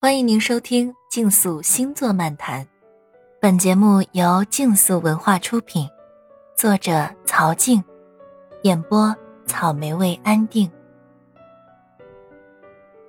[0.00, 2.62] 欢迎您收听《竞速星座漫谈》，
[3.40, 5.88] 本节目由竞速文化出品，
[6.56, 7.82] 作者曹静，
[8.62, 9.12] 演播
[9.44, 10.70] 草莓味安定。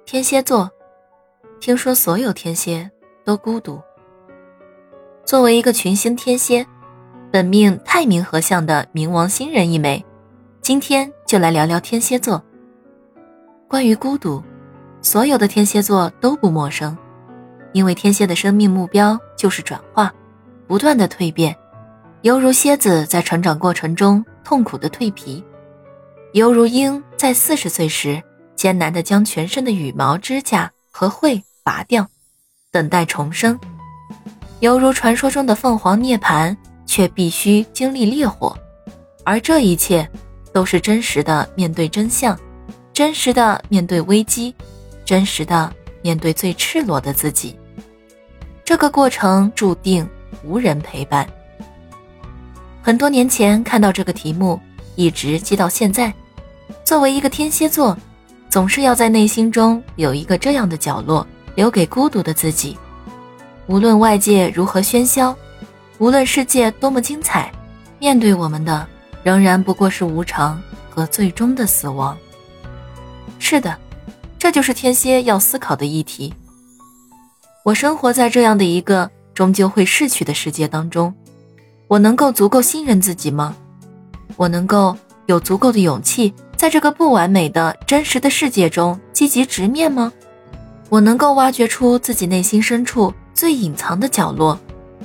[0.04, 0.68] 天蝎座，
[1.60, 2.90] 听说所有天蝎
[3.24, 3.80] 都孤独。
[5.24, 6.66] 作为一个群星天蝎，
[7.32, 10.04] 本命太冥合相的冥王星人一枚，
[10.60, 12.44] 今天就来聊聊天蝎座。
[13.68, 14.44] 关于孤独。
[15.02, 16.98] 所有的天蝎座都不陌生，
[17.72, 20.14] 因为天蝎的生命目标就是转化，
[20.68, 21.56] 不断的蜕变，
[22.22, 25.44] 犹如蝎子在成长过程中痛苦的蜕皮，
[26.34, 28.22] 犹如鹰在四十岁时
[28.56, 32.06] 艰难的将全身的羽毛、指甲和喙拔掉，
[32.72, 33.58] 等待重生，
[34.60, 36.56] 犹如传说中的凤凰涅槃，
[36.86, 38.56] 却必须经历烈火，
[39.24, 40.08] 而这一切
[40.52, 42.38] 都是真实的面对真相，
[42.92, 44.54] 真实的面对危机。
[45.10, 45.74] 真实的
[46.04, 47.58] 面对最赤裸的自己，
[48.64, 50.08] 这个过程注定
[50.44, 51.28] 无人陪伴。
[52.84, 54.62] 很多年前看到这个题目，
[54.96, 56.14] 一直记到现在。
[56.84, 57.98] 作为一个天蝎座，
[58.52, 62.78] 总是要在内心中有一个这样的角落，留给孤独的自己。
[63.66, 65.36] 无论外界如何喧嚣，
[65.98, 67.52] 无论世界多么精彩，
[67.98, 68.88] 面对我们的
[69.24, 72.16] 仍然不过是无常和最终的死亡。
[73.40, 73.76] 是的。
[74.40, 76.34] 这就是天蝎要思考的议题。
[77.66, 81.14] 我生活在这样的一个终究会逝去的世界当中，
[81.90, 83.56] 我能够足够信任自己吗？
[84.38, 90.12] 我能够有足够的勇气，在这个不完美的真实的世界中积极直面吗？
[90.88, 94.58] 我能够挖掘出自己内心深处最隐藏的角落，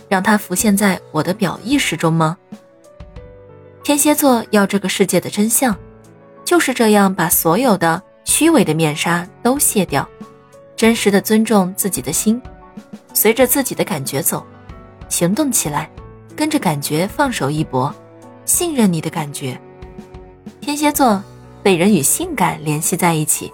[0.08, 2.38] 让它浮现在我的表意识中吗？
[3.82, 5.76] 天蝎座要这个世界的真相，
[6.44, 8.00] 就是这样把所有的。
[8.24, 10.08] 虚伪的面纱都卸掉，
[10.76, 12.40] 真实的尊重自己的心，
[13.12, 14.44] 随着自己的感觉走，
[15.08, 15.88] 行动起来，
[16.34, 17.94] 跟着感觉放手一搏，
[18.44, 19.58] 信任你的感觉。
[20.60, 21.22] 天蝎座
[21.62, 23.52] 被人与性感联系在一起，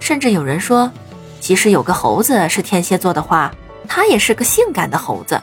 [0.00, 0.90] 甚至有人说，
[1.38, 3.54] 即使有个猴子是天蝎座的话，
[3.86, 5.40] 他也是个性感的猴子。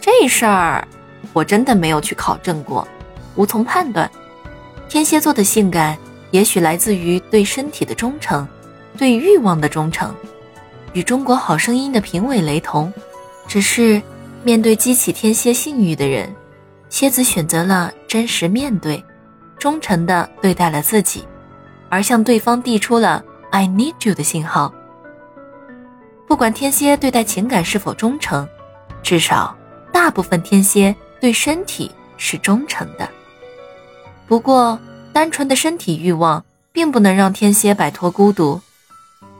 [0.00, 0.86] 这事儿
[1.32, 2.86] 我真的没有去考证过，
[3.36, 4.10] 无从判断。
[4.88, 5.96] 天蝎座的性感。
[6.36, 8.46] 也许来自于对身体的忠诚，
[8.98, 10.14] 对欲望的忠诚，
[10.92, 12.92] 与中国好声音的评委雷同。
[13.48, 14.02] 只是
[14.44, 16.30] 面对激起天蝎性欲的人，
[16.90, 19.02] 蝎子选择了真实面对，
[19.58, 21.24] 忠诚的对待了自己，
[21.88, 24.70] 而向对方递出了 “I need you” 的信号。
[26.28, 28.46] 不管天蝎对待情感是否忠诚，
[29.02, 29.56] 至少
[29.90, 33.08] 大部分天蝎对身体是忠诚的。
[34.28, 34.78] 不过。
[35.16, 38.60] 单纯的身体欲望并不能让天蝎摆脱孤独，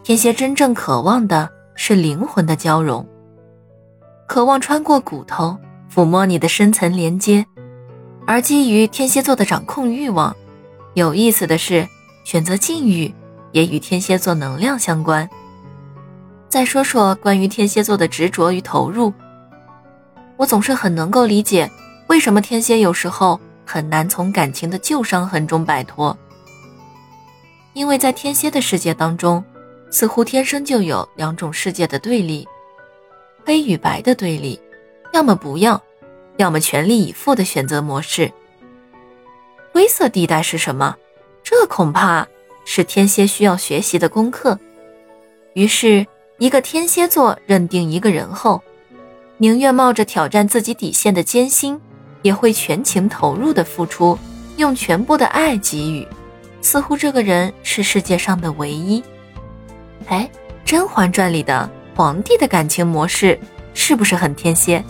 [0.02, 3.06] 天蝎真正渴望的是灵魂的交融，
[4.26, 5.54] 渴望穿过骨头
[5.94, 7.44] 抚摸你的深层连接。
[8.26, 10.34] 而基于天蝎座的掌控欲望，
[10.94, 11.86] 有意思的是，
[12.24, 13.14] 选择禁欲
[13.52, 15.28] 也与天蝎座能量相关。
[16.48, 19.12] 再说说关于天蝎座的执着与投入，
[20.38, 21.70] 我总是很能够理解
[22.06, 23.38] 为什么天蝎有时候。
[23.66, 26.16] 很难从感情的旧伤痕中摆脱，
[27.74, 29.44] 因为在天蝎的世界当中，
[29.90, 32.46] 似乎天生就有两种世界的对立，
[33.44, 34.58] 黑与白的对立，
[35.12, 35.82] 要么不要，
[36.36, 38.32] 要么全力以赴的选择模式。
[39.72, 40.96] 灰色地带是什么？
[41.42, 42.26] 这恐怕
[42.64, 44.58] 是天蝎需要学习的功课。
[45.54, 46.06] 于是，
[46.38, 48.62] 一个天蝎座认定一个人后，
[49.38, 51.80] 宁愿冒着挑战自己底线的艰辛。
[52.26, 54.18] 也会全情投入的付出，
[54.56, 56.04] 用全部的爱给予，
[56.60, 59.00] 似乎这个人是世界上的唯一。
[60.08, 60.28] 哎，
[60.64, 63.38] 《甄嬛传》里的皇帝的感情模式
[63.74, 64.84] 是不是很天蝎？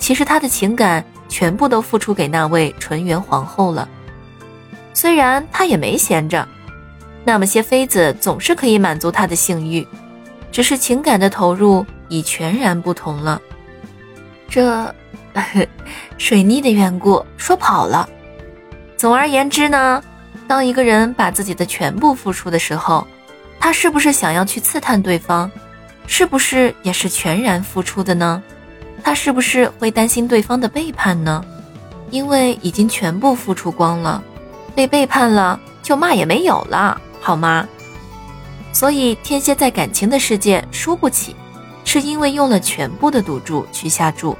[0.00, 3.88] 其实他的情感全部都付出给那位纯元皇后了，
[4.92, 6.44] 虽然他也没闲着，
[7.24, 9.86] 那么些妃子总是可以满足他的性欲，
[10.50, 13.40] 只是情感的投入已全然不同了。
[14.48, 14.92] 这。
[16.18, 18.08] 水逆的缘故，说跑了。
[18.96, 20.02] 总而言之呢，
[20.46, 23.06] 当一个人把自己的全部付出的时候，
[23.60, 25.50] 他是不是想要去刺探对方，
[26.06, 28.42] 是不是也是全然付出的呢？
[29.04, 31.44] 他是不是会担心对方的背叛呢？
[32.10, 34.22] 因为已经全部付出光了，
[34.74, 37.68] 被背叛了就骂也没有了，好吗？
[38.72, 41.36] 所以天蝎在感情的世界输不起，
[41.84, 44.36] 是因为用了全部的赌注去下注。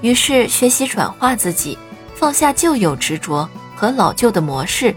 [0.00, 1.76] 于是学习转化自己，
[2.14, 4.94] 放下旧有执着和老旧的模式。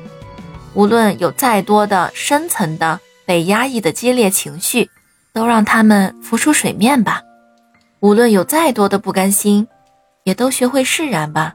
[0.74, 4.90] 无论有再多的深层的被压抑的激烈情绪，
[5.34, 7.22] 都让他们浮出水面吧。
[8.00, 9.68] 无论有再多的不甘心，
[10.24, 11.54] 也都学会释然吧。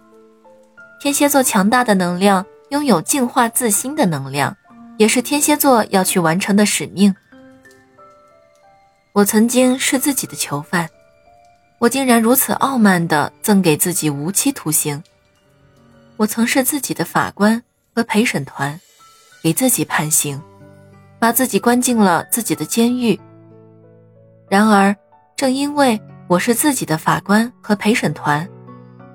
[1.01, 4.57] 天蝎座强大的能量，拥有净化自心的能量，
[4.97, 7.15] 也是天蝎座要去完成的使命。
[9.13, 10.89] 我曾经是自己的囚犯，
[11.79, 15.03] 我竟然如此傲慢地赠给自己无期徒刑。
[16.17, 17.63] 我曾是自己的法官
[17.95, 18.81] 和陪审团，
[19.43, 20.41] 给自己判刑，
[21.19, 23.21] 把自己关进了自己的监狱。
[24.49, 24.97] 然而，
[25.37, 28.49] 正因为我是自己的法官和陪审团，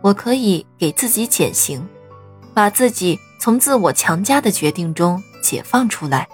[0.02, 1.84] 我可以给自己减刑，
[2.54, 6.28] 把自己从自我强加的决定中解放出来。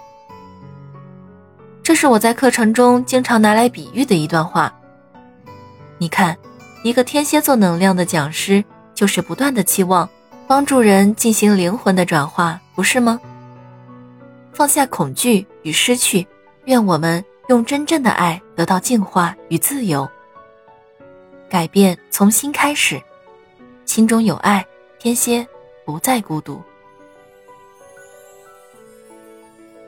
[1.82, 4.77] 这是我在课程中经常拿来比喻的一段话。
[5.98, 6.36] 你看，
[6.82, 8.64] 一个天蝎座能量的讲师，
[8.94, 10.08] 就是不断的期望
[10.46, 13.20] 帮助人进行灵魂的转化，不是吗？
[14.52, 16.26] 放下恐惧与失去，
[16.64, 20.08] 愿我们用真正的爱得到净化与自由。
[21.50, 23.00] 改变从心开始，
[23.84, 24.64] 心中有爱，
[24.98, 25.46] 天蝎
[25.84, 26.62] 不再孤独。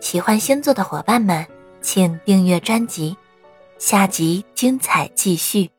[0.01, 1.47] 喜欢星座的伙伴们。
[1.83, 3.17] 请订阅专辑，
[3.79, 5.71] 下集精彩继续。